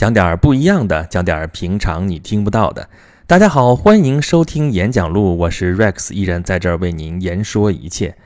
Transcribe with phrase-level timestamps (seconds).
[0.00, 2.88] 讲点不一样的，讲点平常你听不到的。
[3.26, 8.16] 大家好，欢迎收听演讲录，我是 Rex，依然在这儿为您言说一切。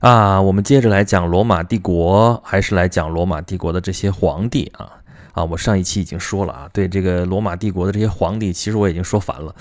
[0.00, 4.98] 啊，我们接着来讲罗马帝国，还是来讲罗马帝国的这些皇帝啊。
[5.32, 9.54] 啊，我上一期已经说了啊，对这个罗马帝国的这些皇帝，其实我已经说烦了，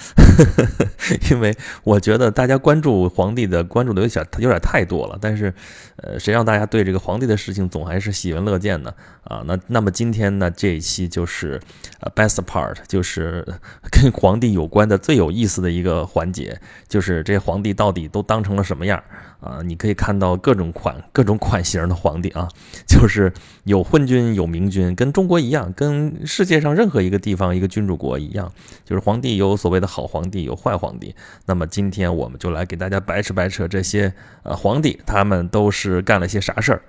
[1.32, 5.18] 因为我觉得大家关注皇帝的关注的有点有点太多了。
[5.22, 5.54] 但是，
[6.02, 8.94] 呃，谁让大家对这个皇帝的事情总还是喜闻乐见呢？
[9.24, 11.62] 啊，那那么今天呢，这一期就是
[12.00, 13.46] 呃 best part，就是
[13.92, 19.02] 跟皇帝有关的最有意思的一个环节，就是这皇帝到底都当成了什么样？
[19.42, 22.48] 啊，你可以看到各种款、各种款型的皇帝啊，
[22.88, 23.34] 就是
[23.64, 28.52] 有昏君、有明君，跟中国一样，跟世界上任何一个地方一个君主国一样，
[28.86, 31.16] 就是皇帝有所谓的好皇帝，有坏皇帝。
[31.48, 34.14] 那么今天我们就来给大家掰扯掰扯这些
[34.44, 36.82] 呃皇帝，他们都是是干了些啥事儿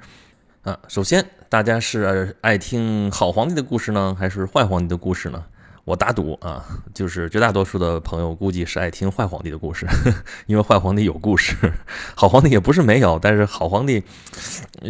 [0.63, 0.79] 啊？
[0.89, 5.45] 首先，大家是爱听好皇帝的故事呢，还是坏皇帝的故事呢？
[5.85, 6.65] 我打赌啊，
[6.95, 9.85] 就是绝大多数的朋友估计是爱听坏皇帝的故事，
[10.47, 11.57] 因为坏皇帝有故事，
[12.15, 14.01] 好皇帝也不是没有，但是好皇帝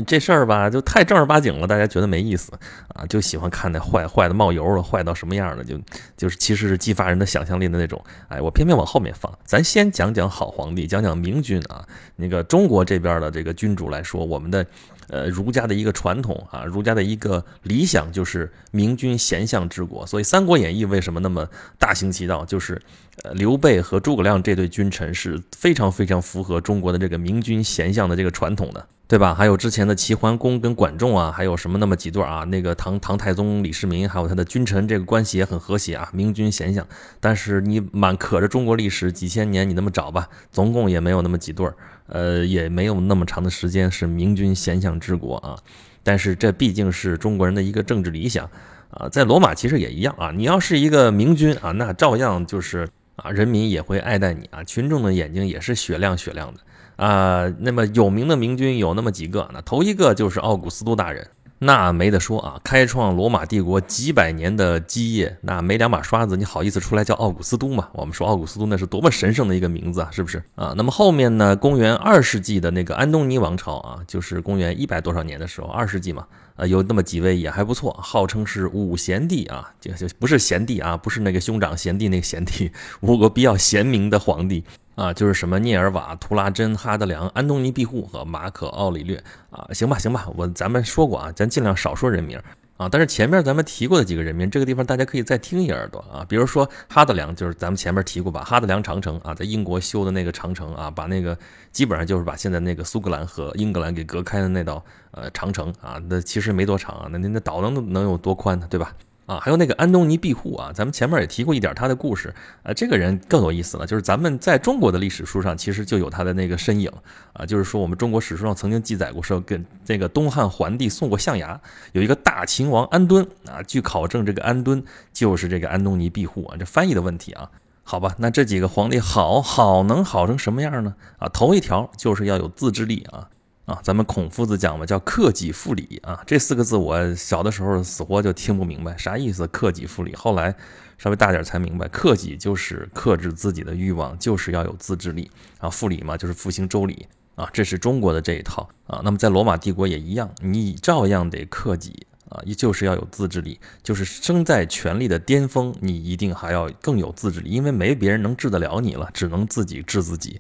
[0.07, 2.53] 这事儿吧，就太正儿八经了，大家觉得没意思
[2.89, 5.81] 啊，就喜欢看那坏坏的冒油了，坏到什么样的，就
[6.15, 8.03] 就是其实是激发人的想象力的那种。
[8.29, 11.83] 哎，我偏偏往后面放，咱先讲讲好皇帝，讲讲明君啊。
[12.17, 14.67] 那个中国这边的这个君主来说，我们的。
[15.09, 20.07] 呃，儒家的一个传统啊，儒家的一个理想就是明君贤相治国。
[20.07, 22.45] 所以《三国演义》为什么那么大行其道？
[22.45, 22.81] 就是
[23.23, 29.35] 呃，刘备和诸葛亮这对君臣是非常非常符合中国的这个明君贤相的这个传统的，对吧？
[29.35, 32.45] 还有之前的齐桓公跟管仲啊，还有什么那么几对啊？
[32.45, 36.87] 那个唐唐太宗李世民，还有他的君臣这个关系也很和谐啊，明君贤相。
[37.21, 41.75] 但是你满可着中国历史几千年，你那么找吧，总共也没有那么几对儿。
[42.07, 45.57] 呃，也没有那么长的时间是明君贤相治国啊，
[46.03, 48.51] 但是这毕竟是中国人的一个政治理想
[48.91, 57.49] 啊，在罗马其实也一样啊，你要是一个明君啊，那照样就是啊，人民也会爱戴你啊，群众的眼睛也是雪亮雪亮的啊。
[57.59, 61.29] 那么有名的明君有那么几个，那头一个就是奥古斯都大人。
[61.65, 67.89] 那没得说啊，开创罗马帝国几百年的基业，那没两把刷子，你好意思出来叫奥古斯都吗？
[67.93, 70.75] 我们说奥古斯都那是多么神圣的一个名字啊，是不是啊？
[70.77, 84.65] 那么后面呢，公元二世纪的那个安东尼王朝啊，就是公元一百多少年的时候，二世纪嘛，呃，有那么几位也还不错，号称是五贤帝啊，就就不是贤帝啊，不是那个兄长贤弟那个贤弟，五个比较贤明的皇帝。
[84.95, 89.17] 啊，就是什么聂尔瓦、图拉真、哈德良、安东尼庇护和马可奥里略
[89.51, 92.39] 啊，行吧，行吧，我咱们说过啊，咱尽量少说人名
[92.77, 92.89] 啊。
[92.91, 96.27] 但是前面咱们提过的几个人名，这个地方大家可以再听一耳朵啊。
[96.29, 101.37] 比如说哈德良，就是咱们前面提过吧，哈德良长城啊，在英国修的那个长城啊，把那个
[101.71, 108.93] 基本上就是把现在那个苏格兰和英格兰给隔开的那道呃长城啊，那其实没多长啊，那那那岛能能有多宽呢，对吧？
[109.27, 112.35] 啊，还有那个安东尼庇护啊，咱们前面也提过一点他的故事，
[112.65, 116.91] 呃，这个人更有意思了，就是咱们在中国的历史书上其实就有他的那个身影
[117.33, 121.61] 啊，就是说我们中国史书上曾经记载过，说跟这个东汉桓帝送过象牙，
[121.93, 127.49] 有一个大秦王安敦啊，据考证这个安敦就是这个安东尼庇护啊，这翻译的问题啊，
[127.85, 130.95] 好吧，那这几个皇帝好好能好成什么样呢？
[131.19, 133.29] 啊，头一条就是要有自制力啊。
[133.73, 136.23] 啊，咱们孔夫子讲嘛，叫克己复礼啊。
[136.27, 139.47] 这四个字我小的时候死活就听不明白啥意思。
[139.47, 140.55] 克己复礼，后来
[140.99, 145.71] 稍微大点才明白，克己就是克制自己的欲望，就是要有自制力啊。
[145.71, 147.49] 复礼嘛，就是复兴周礼啊。
[147.51, 149.01] 这是中国的这一套啊。
[149.03, 160.39] 那么在罗马帝国也一样，你照样得克己啊，就是要有自制力，就是生在权力的巅峰，你一定还要更有自制力，因为没别人能治得了你了，只能自己治自己。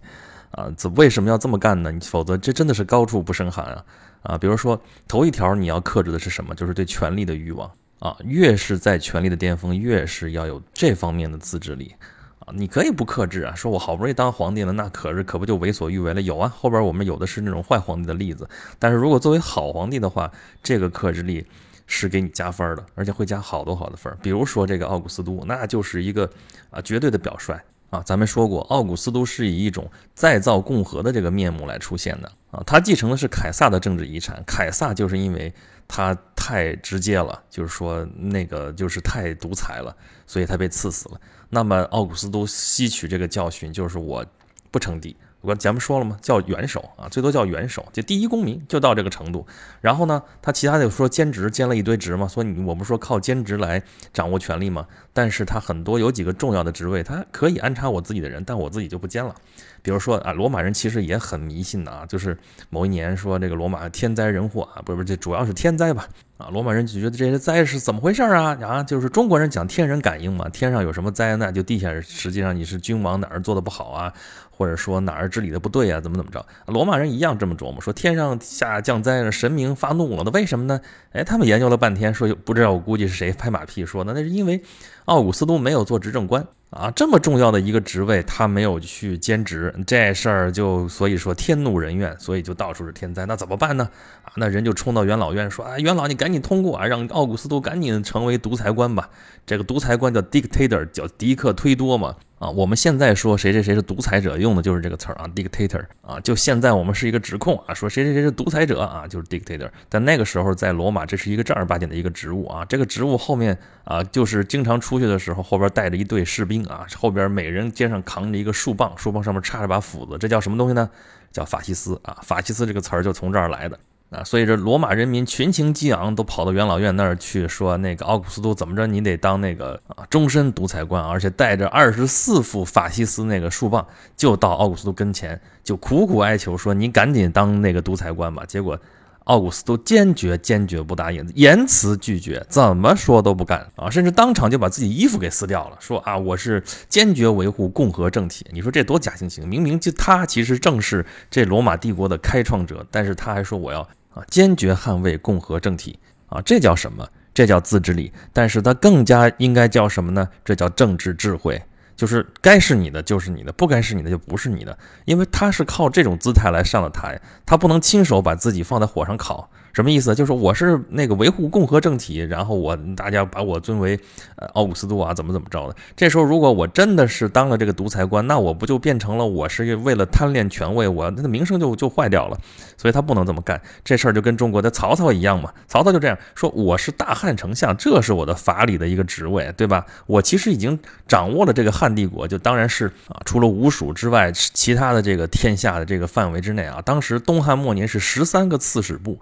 [0.52, 1.90] 啊，这为什么要这么干呢？
[1.90, 3.84] 你否则这真的是高处不胜寒啊！
[4.22, 6.54] 啊，比如说头一条你要克制的是什么？
[6.54, 8.16] 就是对权力的欲望啊。
[8.22, 11.94] 越是在权力的巅峰，越是要有这方面的自制力
[12.40, 12.52] 啊。
[12.54, 16.20] 你可以不克制啊，说我好不容易当皇帝了，那可是可不就为所欲为了？
[16.20, 18.46] 有啊，后边我们有的是那种坏皇帝的例子。
[18.78, 20.30] 但是如果作为好皇帝的话，
[20.62, 21.46] 这个克制力
[21.86, 24.14] 是给你加分的，而且会加好多好多分。
[24.20, 26.30] 比如说这个奥古斯都，那就是一个
[26.70, 27.58] 啊绝对的表率。
[27.92, 32.62] 啊，咱们说过，奥古斯都是以一种再造共和的这个面目来出现的啊。
[32.66, 35.52] 他继承的是凯撒的政治遗产，凯撒就是因为
[35.86, 39.94] 他太直接了，就是说那个就是太独裁了，
[40.26, 41.20] 所以他被赐死了。
[41.50, 44.24] 那么奥古斯都吸取这个教训，就是我
[44.70, 45.14] 不称帝。
[45.42, 46.16] 我刚咱们说了吗？
[46.22, 49.44] 叫元首啊，最多叫元首，就第一公民就到这个程度。
[49.80, 54.86] 然后呢，他其他的说兼职兼了一堆职嘛，说你我们说靠兼职来掌握权力嘛。
[55.12, 59.34] 但是他很多有几个重要的职位，他可以安插我自己的人，但我自己就不兼了。
[59.82, 62.38] 比如说啊，罗马人其实也很迷信的啊，就是
[62.70, 66.08] 某一年说这个罗马天灾人祸啊，不是不是，这主要是天灾吧。
[66.38, 68.56] 啊，罗马人就觉得这些灾是怎么回事啊？
[68.62, 74.12] 啊，就是中国人讲天人感应嘛，天上有什么灾难，就地下实际上你是君王哪儿做的不好啊，
[74.50, 76.44] 或者说哪儿治理的不对啊，怎么怎么着？
[76.66, 80.80] 罗马人一样这么琢磨，说天上下降灾，神明发怒了，那为什么呢？
[81.12, 84.62] 哎，他们研究了半天，说不知道，我估计是谁拍马屁说的，那是因为
[85.04, 86.44] 奥古斯都没有做执政官。
[86.72, 93.26] 啊，这么重要的一个职位，他没有去兼职，这事儿就所以说天怒人怨，所以就到处是天灾。
[93.26, 93.90] 那怎么办呢？
[94.24, 99.10] 啊，那人就冲到元老院说啊，元老你赶紧通过啊，让奥古斯都赶紧成为独裁官吧。
[99.44, 102.16] 这个独裁官叫 dictator，叫迪克忒多嘛。
[102.42, 106.18] 啊，我们现在说谁谁谁是独裁者，用的就是这个词儿啊，dictator 啊。
[106.18, 109.70] 就现在我们是一个指控啊，说谁谁谁是独裁者啊，就是 dictator。
[109.88, 112.64] 但那个时候在罗马，这是一个正儿八经的一个职务啊。
[112.64, 120.90] 这个职务后面啊，就是经常出去的时候，后边带着一队士兵啊，后边每人肩上扛着一个树棒，树棒上面插着把斧子，这叫什么东西呢？
[121.30, 122.18] 叫法西斯啊。
[122.24, 123.78] 法西斯这个词儿就从这儿来的。
[124.12, 138.44] 啊，所以这罗马人民群情激昂，都跑到元老院那儿去说，那个奥古斯都怎么着，你得当那个啊终身独裁官，而且带着二十四副法西斯那个树棒，就到奥古斯都跟前，就苦苦哀求说，你赶紧当那个独裁官吧。
[138.46, 138.78] 结果
[139.24, 148.44] 奥古斯都坚决坚决不答应，严词拒绝，怎么说都不干啊，甚至当场就把自己衣服给撕掉了，说啊我是坚决维护共和政体。
[148.52, 153.88] 你说这多假惺惺，明明就他其实正是这罗马帝国的开创者，但是他还说我要。
[154.14, 157.08] 啊，坚决捍卫共和政体啊，这叫什么？
[157.34, 158.12] 这叫自制力。
[158.32, 160.28] 但是它更加应该叫什么呢？
[160.44, 161.60] 这叫政治智慧。
[161.94, 164.76] 就是该是你的就是你的，不该是你的就不是你的。
[165.04, 169.48] 因为他是靠这种姿态来上的台，他不能亲手把自己放在火上烤。
[169.72, 170.14] 什么意思？
[170.14, 173.98] 就是我是那个维护共和政体，然后我大家把我尊为
[174.36, 175.76] 呃奥古斯都啊，怎么怎么着的？
[175.96, 182.38] 这时候如果我真的是当了这个独裁官，那我不就变成了我是为了贪恋权位，我那名声就就坏掉了。
[182.76, 183.60] 所以他不能这么干。
[183.84, 185.52] 这事儿就跟中国的曹操一样嘛。
[185.68, 189.86] 曹操就这样说：“我是大汉丞相，这是我的法理的一个职位，对吧？
[190.06, 196.82] 我其实已经掌握了这个汉帝国，就当然是啊，除了吴蜀之外，其他的这个天下的这个范围之内啊。
[196.84, 199.18] 当时东汉末年是十三个刺史部。”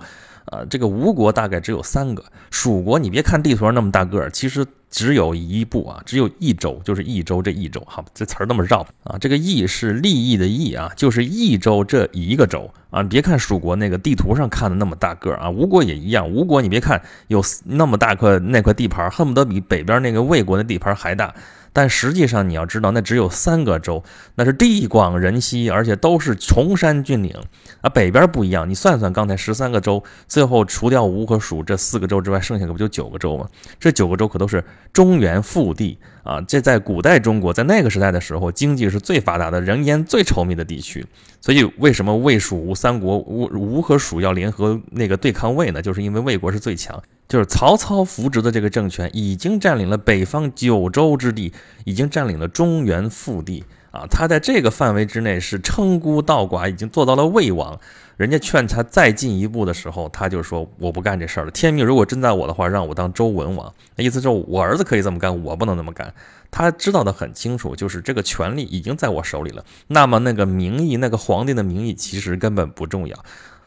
[0.51, 21.33] 呃，这个吴国大概只有三个，蜀国你别看地图上那么大个儿，其实只有一部啊，只有一州，就是益州这益州，好，这词儿那么绕啊，这个益是利益的益啊，就是益州这一个州啊，别看蜀国那个地图上看的那么大个儿啊，吴国也一样，吴国你别看有那么大块那块地盘，恨不得比北边那个魏国的地盘还大。
[21.73, 24.03] 但实际上，你要知道，那只有三个州，
[24.35, 27.35] 那是地广人稀，而且都是崇山峻岭
[27.81, 27.89] 啊。
[27.89, 33.49] 北边不一样，你算算，刚才十三个州，最后除掉吴和蜀这四个州之外，剩下的不就九个州吗？
[33.79, 36.41] 这九个州可都是中原腹地啊。
[36.41, 41.07] 这在古代中国，在那个时代的时候，经济是最发达的，人烟最稠密的地区。
[41.41, 45.81] 所以，为什么魏蜀吴三国吴吴和蜀要联合那个对抗魏呢？
[45.81, 47.03] 就是因为魏国是最强。
[47.29, 51.53] 就是曹操扶植的这个政权已经占领了北方九州之地，
[51.85, 54.05] 已经占领了中原腹地啊！
[54.11, 57.79] 他在这个范围之内是称孤道寡，已经做到了魏王。
[58.17, 61.51] 人家劝他再进一步的时候，他就说我不干这事儿了。
[61.53, 63.73] 天命如果真在我的话，让我当周文王。
[63.97, 66.13] 那意思就是我儿子可以这么干，我不能这么干。
[66.51, 69.65] 他知道的很清楚，就是这个权力已经在我手里了。
[69.87, 73.17] 那么那个名义，那个皇帝的名义，其实根本不重要。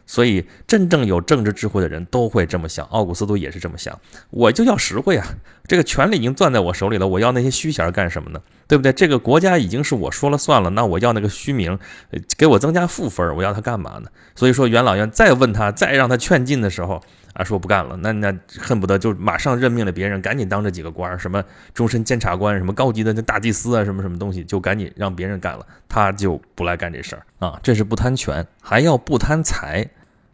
[0.06, 2.86] 所以，真正有政治智慧的人都会这么想。
[2.88, 3.98] 奥古斯都也是这么想，
[4.32, 5.26] 我就要实惠啊！
[5.66, 8.42] 这个权力已经攥在我手里了，我要那些虚衔干什么呢？
[8.68, 8.92] 对不对？
[8.92, 11.80] 这个国家已经是我说了算了，那我要那个虚名，
[12.38, 14.10] 给我增加负分，我要他干嘛呢？
[14.36, 17.02] 所以说，元老院再问他，再让他劝进的时候。
[17.34, 27.60] 啊，说不干了，那那恨不得就马上任命了别人，赶紧当这几个官，什么终身监察官，什么高级的那大祭司啊，什么什么东西，就赶紧让别人干了，他就不来干这事儿啊。
[27.64, 29.90] 这是不贪权，还要不贪财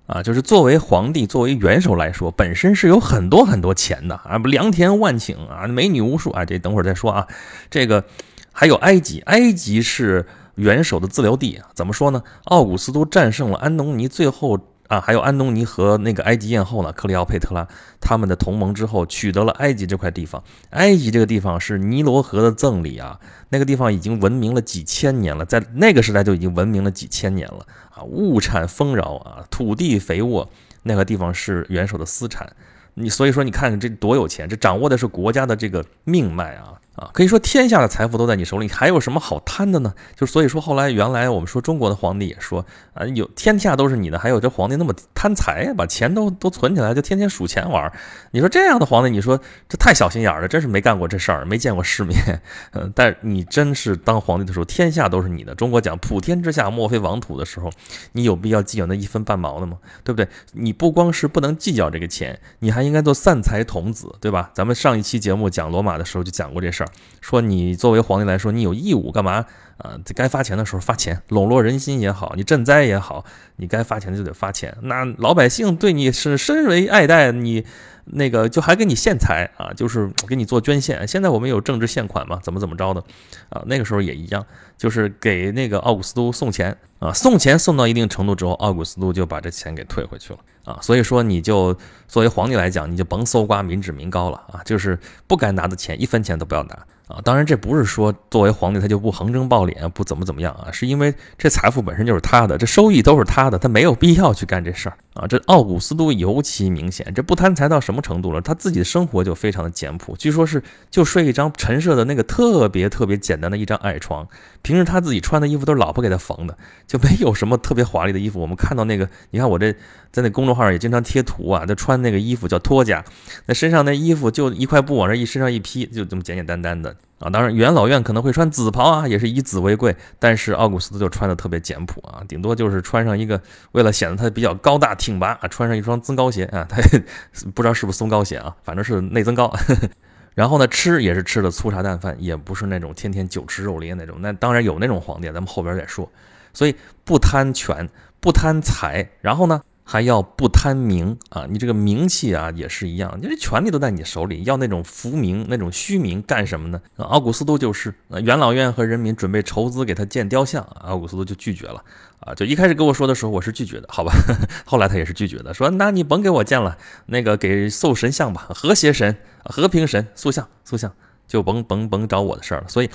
[0.08, 0.22] 啊。
[0.22, 6.44] 就是作为皇帝，作为元首来说，本身是有很多很多钱的啊，不良田万顷啊，美女无数啊。
[6.44, 7.28] 这等会儿再说啊。
[7.70, 8.04] 这个
[8.52, 10.26] 还有埃及，埃及是
[10.56, 11.70] 元首的自留地啊。
[11.74, 12.22] 怎么说呢？
[12.44, 14.60] 奥古斯都战胜了安东尼，最后。
[14.90, 17.68] 啊，还有安东尼和那个埃及艳后呢，克里奥佩特拉
[18.02, 20.44] 他们的同盟之后，取得了埃及这块地方。
[20.72, 23.20] 埃及这个地方是尼罗河的赠礼啊，
[23.50, 30.50] 那个地方已经文明了几千年了，在那个时代就已经文明了几千年了啊，物产丰饶啊，土地肥沃，
[30.82, 32.52] 那个地方是元首的私产。
[32.96, 36.74] 你所以说，你看看这多有钱，这掌握的是国家的这个命脉啊。
[37.00, 39.94] 啊，可以说天下的财富都在你手里，你还有什么好贪的呢？
[40.18, 47.90] 就所以说，后来原来我们说中国的皇帝也说啊，有天下都是你的，还有这皇帝那么贪财，把钱都都存起来，就天天数钱玩。
[48.32, 49.40] 你说这样的皇帝，你说
[49.70, 52.42] 这太小心眼了，真是没干过这事儿，没见过世面。
[52.74, 55.56] 嗯，但你真是当皇帝的时候，天下都是你的。
[55.56, 57.72] 中国讲普天之下莫非王土的时候，
[58.12, 59.78] 你有必要计较那一分半毛的吗？
[60.04, 60.28] 对不对？
[60.52, 64.52] 你不光是不能计较这个钱，你还应该做散财童子，对吧？
[64.54, 66.89] 咱们上一期节目讲罗马的时候就讲过这事儿。
[67.22, 69.46] 说你作为皇帝来说，你有义务干嘛？
[69.78, 73.24] 啊，该发钱的时候发钱，笼络人心也好，你赈灾也好，
[73.56, 74.76] 你该发钱就得发钱。
[74.82, 77.66] 那老百姓对你是深为爱戴，你
[78.04, 81.08] 那个就还给你献财啊，就是给你做捐献。
[81.08, 83.02] 现在我们有政治献款嘛，怎么怎么着的
[83.48, 83.64] 啊？
[83.68, 84.46] 那个时候也一样，
[84.78, 90.80] 就是给那个奥古斯都送钱啊，送钱送到一定程度之后，奥古斯都就把这钱给退回去了啊。
[90.82, 91.76] 所以说，你就
[92.08, 94.98] 作为皇帝来讲，你就甭搜刮民脂民膏了啊，就是
[95.28, 96.78] 不该拿的钱，一分钱都不要拿。
[97.10, 105.26] 啊，当然这不是说作为皇帝他就不横征暴敛，不怎么怎么样啊，是因为这财富本身就是他的，这收益都是他的，他没有必要去干这事儿啊。
[105.26, 108.40] 这奥古斯都尤其明显，这不贪财到什么程度了？
[108.42, 110.62] 他自己的生活就非常的简朴，据说是
[110.92, 114.28] 就睡一张陈设的那个特别特别简单的一张矮床，
[114.62, 118.40] 平时他自己穿的衣服都是老婆给他缝的，就没有什么特别华丽的衣服。
[118.40, 119.74] 我们看到那个，你看我这
[120.12, 123.04] 在那公众号也经常贴图啊，他穿那个衣服叫托甲，
[123.46, 126.96] 那身上那衣服就一块布往这一身上一披，就这么简简单单的。
[127.20, 129.96] 啊，当然元老院可能会穿紫袍啊，也是以紫为贵。
[130.20, 133.42] 但是奥古斯都就穿的特别简朴啊，顶多就是穿上一个，
[133.74, 136.82] 为了显得他比较高大挺拔啊，穿上一双增高鞋啊，他
[137.54, 139.54] 不知道是不是松高鞋啊，反正是内增高。
[140.34, 144.16] 然后呢，吃也是吃的粗茶淡饭，也不是那种天天酒吃肉林那种。
[144.22, 146.10] 那当然有那种皇帝，咱们后边再说。
[146.54, 147.90] 所以不贪权，
[148.22, 149.62] 不贪财，然后呢？
[149.92, 151.48] 还要不贪名啊！
[151.50, 156.80] 你这个名气啊，也是一样，你这权力都在你手里，要那种浮名、那种虚名干什么呢？
[156.98, 157.92] 奥古斯都就是，
[158.24, 161.84] 元老院和人民准备筹资给他建雕像，奥古斯都就拒绝了
[162.20, 162.36] 啊！
[162.36, 164.14] 就一开始跟我说的时候，我是拒绝的，好吧？
[164.64, 166.78] 后来他也是拒绝的，说那你甭给我建了，
[167.08, 170.94] 那个给塑神像吧，和谐神、和平神塑像、塑像，
[171.28, 172.68] 就甭甭甭找我的事儿了。
[172.68, 172.90] 所以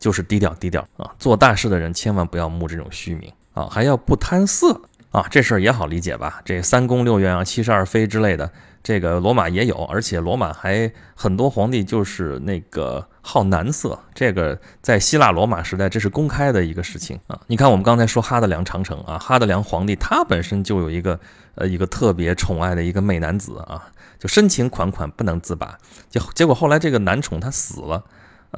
[0.00, 1.14] 就是低调低调啊！
[1.20, 4.80] 做大事的人千万不要慕这种虚名啊，还要不贪色。
[5.12, 6.40] 啊，这事儿也好理解吧？
[6.42, 8.50] 这三宫六院啊，七十二妃之类的，
[8.82, 17.38] 这个罗马也有，而且罗马还很多皇帝就是那个好男色，这个在希腊罗马时代这是公开的一个事情啊。
[17.46, 21.20] 你看我们刚才说哈德良长城啊，哈德良皇帝他本身就有一个
[21.56, 25.76] 呃一个特别宠爱的一个美男子啊，就深情款款不能自拔，
[26.08, 28.02] 结结果后来这个男宠他死了。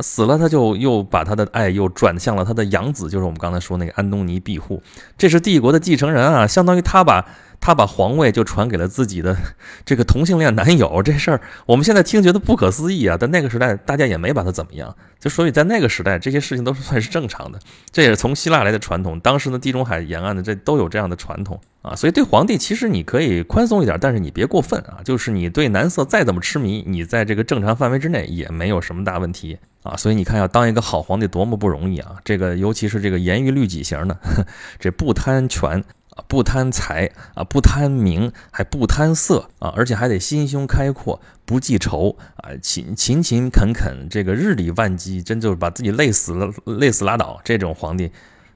[0.00, 4.82] 死了，他就又把他的爱又转向了他的养子，就是我们刚才说那个安东尼庇护，
[5.16, 7.24] 这是帝国的继承人啊，相当于他把
[7.60, 9.36] 他把皇位就传给了自己的
[9.84, 17.58] 这个同性恋男友， 这事儿我们现在听觉得不可思议啊，但那个时代大家也没把他怎么样，就所以在那个时代这些事情都是算是正常的，
[17.90, 29.58] 这也是从希腊来的传统，当时的地中海沿岸的这都有这样的传统啊，所以对皇帝其实你可以宽松一点，但是你别过分啊，就是你对男色再怎么痴迷，你在这个正常范围之内也没有什么大问题。
[29.84, 32.12] 啊，所以你看，要当一个好皇帝多么不容易啊！
[32.24, 34.18] 这个尤其是这个严于律己型的，
[34.80, 35.84] 这不贪权
[36.28, 47.40] 不贪财啊，不贪名，还不贪色啊，而且还得心胸开阔，不记仇啊，勤勤勤恳恳，这个日理万机，真就是把自己累死了，累死拉倒。
[47.44, 48.10] 这种皇帝，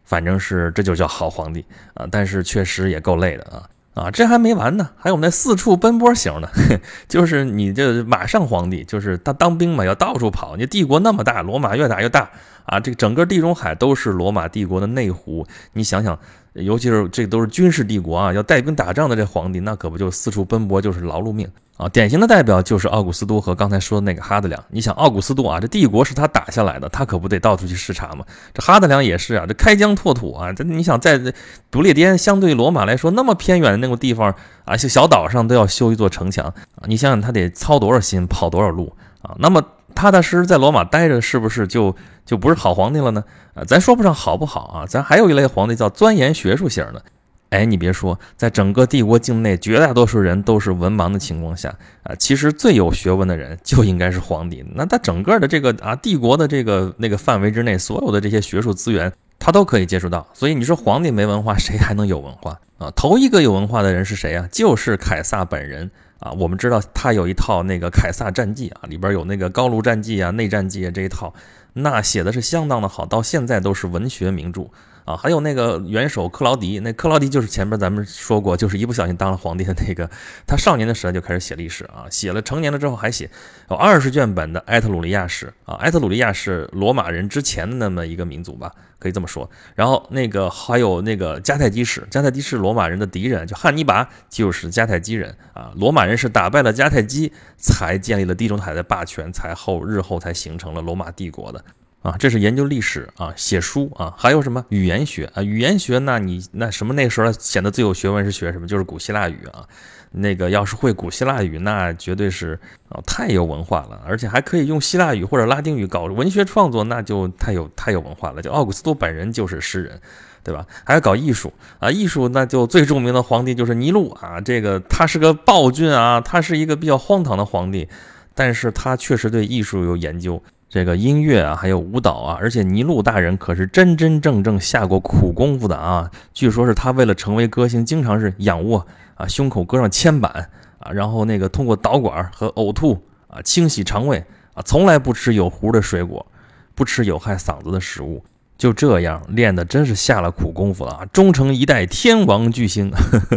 [0.05, 3.69] 反正是这就叫好皇帝啊，但是确实也够累的啊。
[3.95, 6.49] 啊，这还没完呢，还有那四处奔波型的，
[7.09, 10.55] 就是你这马上皇帝，就是他当兵嘛，要到处跑。
[10.57, 12.31] 你帝国那么大，罗马越打越大
[12.69, 15.47] 啊，这整个地中海都是罗马帝国的内湖。
[15.73, 16.19] 你想想，
[16.53, 21.49] 尤其是这都是军事帝国啊，要带兵打仗的这皇帝，那可不就四处奔波，就是劳碌命。
[21.79, 24.63] 啊，典型的代表就是奥古斯都和刚才说的那个哈德良。
[24.69, 28.25] 你想，奥古斯都啊，这帝国是他打下来的，他可不得到处去视察吗？
[28.53, 31.33] 这哈德良也是啊，这开疆拓土啊，这你想在
[31.71, 34.35] 不列颠相对罗马来说那么偏远的那个地方
[34.65, 36.53] 啊，小小岛上都要修一座城墙，
[36.87, 39.37] 你想想他得操多少心，跑多少路啊？
[39.39, 39.63] 那么
[39.99, 43.25] 踏踏实实在罗马待着，是不是就就不是好皇帝了呢？
[43.55, 47.03] 啊，咱说不上好不好啊，咱还有一类皇帝叫钻研学术型的。
[47.51, 51.75] 哎，你别说，在整个帝国境内，绝大多数人都是文盲的情况下，
[52.05, 54.65] 啊，其实最有学问的人就应该是皇帝。
[54.73, 60.25] 那他整个的这个啊，帝国的这个那个范围之内，所有的这些学术资源，他都可以接触到。
[60.33, 62.93] 所以你说皇帝没文化，谁还能有文化啊？
[62.95, 64.49] 头一个有文化的人是谁啊？
[64.53, 66.33] 就是凯撒本人啊。
[66.33, 71.35] 我们知道他有一套那个凯撒战记啊，里边有那个高卢战记啊、内战记啊这一套，
[71.73, 74.71] 那写的是相当的好，到现在都是文学名著。
[75.09, 80.11] 啊，还有那个元首克劳迪，那克劳迪就是前面咱们说过，就是一不小心当了皇帝的那个。
[80.47, 83.31] 他少年的时代就开始写历史啊，写了成年了之后还写
[83.71, 85.77] 有二十卷本的埃特鲁利亚史啊。
[85.77, 89.49] 埃特鲁利亚是罗马人之前的那么一个民族吧，可以这么说。
[89.75, 95.73] 然后那个还有那个迦太基史，迦太基是罗马人的敌人，就汉尼拔就是迦太基人啊。
[95.77, 101.65] 罗马人是打败了迦太基，才建立了地中海的霸权，才后日后才形成了罗马帝国的。
[102.09, 105.43] 啊，这是研究历史啊，写书啊，还有什么语言学啊？
[105.43, 108.67] 语言学，那你那什么那时候显得最有学问是学什么？
[108.67, 109.69] 就是古希腊语啊。
[110.11, 118.41] 那个要是会古希腊语，那绝对是啊太有文化了，而且还可以用希腊语或者拉丁语搞文学创作，那就太有太有文化了。
[118.41, 120.01] 就奥古斯都本人就是诗人，
[120.43, 120.67] 对吧？
[120.85, 124.41] 还要搞艺术啊，艺术那就最著名的皇帝就是尼禄啊。
[124.41, 127.87] 这个他是个暴君啊，他是一个比较荒唐的皇帝，
[128.35, 130.43] 但是他确实对艺术有研究。
[130.71, 136.11] 这个音乐啊，还有舞蹈啊，而且尼禄大人可是真真正正下过苦功夫的啊！
[136.35, 144.23] 据说是他为了成为歌星，经常是仰卧啊，胸口搁上铅板啊，然后那个通过导管和呕吐啊清洗肠胃
[144.53, 146.27] 啊，从来不吃有核的水果，
[146.75, 148.23] 不吃有害嗓子的食物。
[148.59, 151.07] 就这样练的真是下了苦功夫了啊！
[151.13, 152.93] 终成一代天王巨星，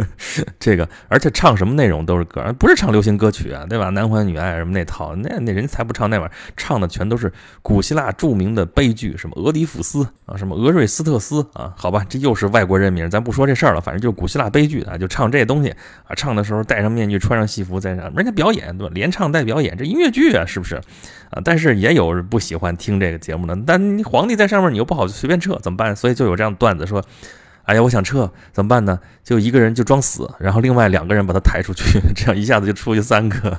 [0.58, 3.88] 这个而且唱什么内容都是歌，不是唱流行歌曲啊，对吧？
[3.90, 15.70] 男欢女爱什么那套，那那人才不唱那玩意儿，唱的全都是古希腊著名的悲剧，什么俄狄浦斯啊，什么俄瑞斯特斯啊，好吧，这又是外国人名，咱不说这事儿了，反正就是古希腊悲剧啊，就唱这东西
[16.04, 18.92] 啊，唱的时候戴上面具，穿上戏服在那，人家表演对吧？
[18.92, 20.80] 连唱带表演，这音乐剧啊，是不是？
[21.30, 25.94] 啊，但是也有不喜欢听这个节目的，但皇帝在上面，你又不好随便撤，怎么办？
[25.94, 27.04] 所以就有这样段子说。
[27.64, 28.98] 哎呀，我想撤，怎么办呢？
[29.22, 33.56] 就一个人就装死，然后另外两个人把他抬出去， 这样一下子就出去三个。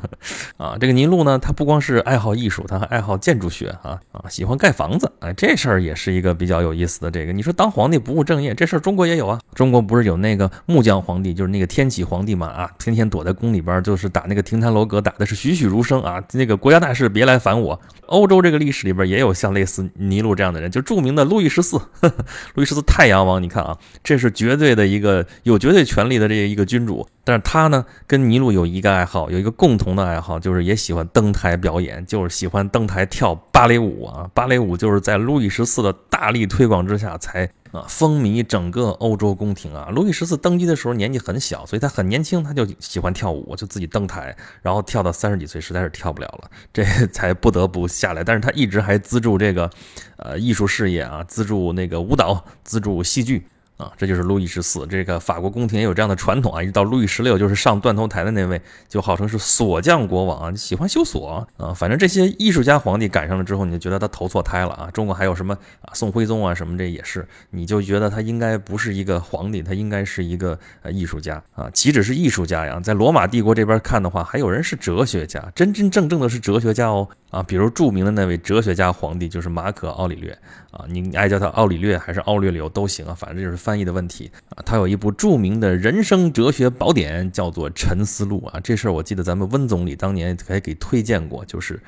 [0.58, 5.10] 啊，这个尼禄呢，他不光是爱好艺术，他还爱好建筑学啊啊，喜欢盖房子。
[5.20, 7.10] 哎，这事儿也是一个比较有意思的。
[7.10, 9.40] 这个你说当皇帝不务正业，这事儿中国也有啊。
[9.56, 16.22] 中国不是有那个木匠皇帝，就是那个天启皇帝嘛啊，天天躲在宫里边，就是打那个亭台楼阁，打的是栩栩如生啊。
[16.34, 17.80] 那个国家大事别来烦我。
[18.08, 21.80] 欧洲这个历史里边也有像类似尼禄这样的人，就著名的路易十四，
[22.54, 23.78] 路易十四太阳王，你看啊。
[24.02, 34.30] 这是绝对的一个有绝对权力的这一个君主，但是他呢跟尼禄有一个爱好，有一个共同的爱好，就是也喜欢登台表演，就是喜欢登台跳芭蕾舞啊。
[34.34, 39.90] 芭蕾舞就是在路易十四的大力推广之下才啊风靡整个欧洲宫廷啊。
[39.90, 48.24] 路易十四登基的时候年纪很小，所以他很年轻，他就喜欢跳舞，就自己登台，然后跳到三十几岁实在是跳不了了，这才不得不下来。
[48.24, 49.70] 但是他一直还资助这个
[50.18, 53.48] 呃艺术事业啊，资助那个舞蹈，资助戏剧。
[53.78, 54.86] 啊，这就是路易十四。
[54.88, 61.74] 这个法国宫廷也有这样的传统啊，一直到路易十六，就是上断头台的那位，就号称是锁匠国王啊，喜欢修锁啊。
[61.74, 64.90] 反正这些艺术家皇帝赶上了之后，你就觉得他投错胎了啊。
[64.92, 71.70] 中国还有什么啊，宋徽宗啊，什么这也是，你就觉得他应该不是一个皇帝，他应该是一个呃艺术家啊。
[71.72, 77.42] 岂止是艺术家呀，在罗马帝国这边看的话，还有人是哲学家，真真正正的是哲学家哦啊。
[77.42, 80.38] 比如著名的那位哲学家皇帝就是马可·奥里略
[80.72, 83.74] 啊，你爱叫他奥里略还是奥略流都行啊，反正就是翻。
[83.80, 88.60] 译的问题啊，他有一部著名的人生哲学宝典，叫做《沉思录》啊。
[88.64, 91.76] 这事儿我记得咱们温总理当年还给推荐过，就是《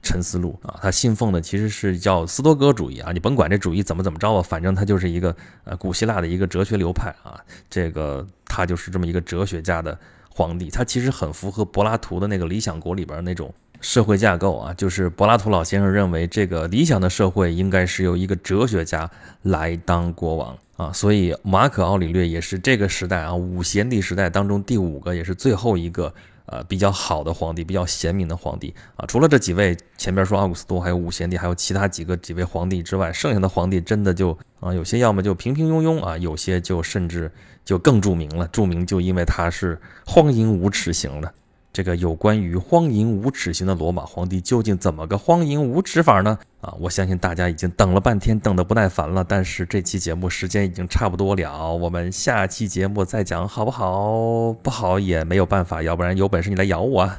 [0.00, 0.78] 沉思录》啊。
[0.80, 3.10] 他信奉的其实是叫斯多葛主义啊。
[3.10, 5.34] 你甭管这主义怎么怎么着吧，反正他就是一个
[5.64, 7.40] 呃古希腊的一个哲学流派啊。
[7.68, 9.98] 这个他就是这么一个哲学家的
[10.30, 13.52] 皇帝，他其实很符合柏拉图的那个《理想国》里边那种。
[13.80, 19.10] 社会架构啊，就是柏拉图老先生认为，这个理想的社会应该是由一个哲学家
[19.42, 26.12] 来当国王啊，所以马可·奥里略也是这个时代啊五贤帝时代当中第五个，也是最后一个
[26.46, 29.06] 呃比较好的皇帝，比较贤明的皇帝啊。
[29.06, 37.30] 除了这几位前边说奥古斯都，还有五贤帝，还有其他几个几位皇帝之外，剩下的皇帝真的就啊有些要么就平平庸庸啊，有些就甚至
[37.64, 41.32] 就更著名了，著名就因为他是荒淫无耻型的。
[41.74, 46.38] 这个有关于荒淫无耻型的罗马皇帝究竟怎么个荒淫无耻法呢？
[46.60, 49.24] 啊，我相信大家已经等了半天，等得不耐烦了。
[49.26, 54.52] 但是这期节目时间已经差不多了，我们下期节目再讲好不好？
[54.62, 57.10] 不好也没有办法，要不然有本事你来咬我。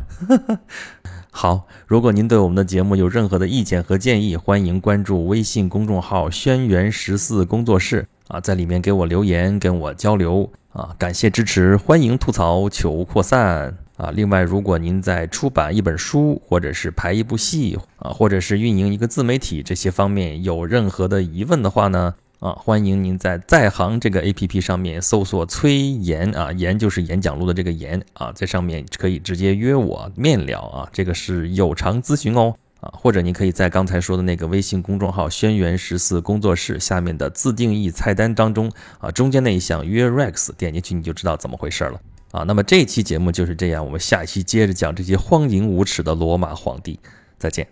[1.31, 13.84] 好，如果您对我们的节目有任何的意见和建议，欢迎关注微信公众号“轩辕十四工作室”啊，在里面给我留言，跟我交流啊，感谢支持，欢迎吐槽，求扩散。
[13.97, 32.53] 啊，另外，如果您在出版一本书，或者是拍一部戏，啊，或者是运营一个自媒体这些方面有任何的疑问的话呢，啊，欢迎您在在行这个 APP 上面搜索崔岩啊，岩就是演讲录的这个岩啊，在上面可以直接约我面聊啊，这个是有偿咨询哦。
[32.81, 41.99] 啊，或者您可以在刚才说的那个微信公众号“轩辕十四工作室”下面的自定义菜单当中啊，中间那一项约 Rex，点进去你就知道怎么回事了
[42.35, 42.43] 啊。
[42.43, 46.99] 那么这期节目就是这样，我们下一期接着讲这些荒淫无耻的罗马皇帝，
[47.37, 47.67] 再见。